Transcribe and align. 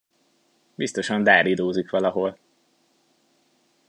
Biztosan 0.75 1.23
dáridózik 1.23 1.89
valahol! 1.89 2.37